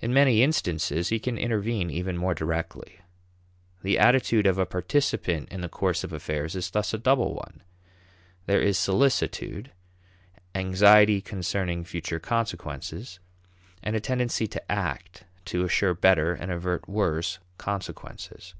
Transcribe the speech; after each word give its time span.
In 0.00 0.12
many 0.12 0.42
instances, 0.42 1.10
he 1.10 1.20
can 1.20 1.38
intervene 1.38 1.88
even 1.88 2.18
more 2.18 2.34
directly. 2.34 2.98
The 3.84 3.96
attitude 3.96 4.44
of 4.44 4.58
a 4.58 4.66
participant 4.66 5.48
in 5.52 5.60
the 5.60 5.68
course 5.68 6.02
of 6.02 6.12
affairs 6.12 6.56
is 6.56 6.68
thus 6.68 6.92
a 6.92 6.98
double 6.98 7.32
one: 7.32 7.62
there 8.46 8.60
is 8.60 8.76
solicitude, 8.76 9.70
anxiety 10.56 11.20
concerning 11.20 11.84
future 11.84 12.18
consequences, 12.18 13.20
and 13.84 13.94
a 13.94 14.00
tendency 14.00 14.48
to 14.48 14.72
act 14.72 15.22
to 15.44 15.64
assure 15.64 15.94
better, 15.94 16.34
and 16.34 16.50
avert 16.50 16.88
worse, 16.88 17.38
consequences. 17.56 18.54